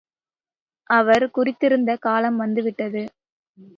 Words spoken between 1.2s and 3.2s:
குறித்திருந்த காலம் வந்துவிட்டது.